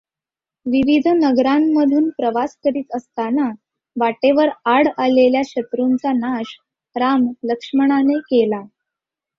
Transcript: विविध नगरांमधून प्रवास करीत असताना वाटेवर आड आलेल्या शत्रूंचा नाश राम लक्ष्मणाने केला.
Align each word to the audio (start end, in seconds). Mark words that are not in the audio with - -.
विविध 0.65 1.07
नगरांमधून 1.15 2.09
प्रवास 2.09 2.55
करीत 2.63 2.95
असताना 2.95 3.49
वाटेवर 3.95 4.49
आड 4.65 4.87
आलेल्या 4.97 5.41
शत्रूंचा 5.45 6.13
नाश 6.13 6.55
राम 6.95 7.27
लक्ष्मणाने 7.43 8.19
केला. 8.19 8.61